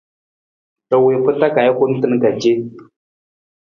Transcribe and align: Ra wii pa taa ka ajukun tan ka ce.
Ra 0.89 0.97
wii 1.03 1.21
pa 1.23 1.31
taa 1.39 1.53
ka 1.55 1.59
ajukun 1.63 1.93
tan 2.01 2.13
ka 2.21 2.29
ce. 2.41 2.51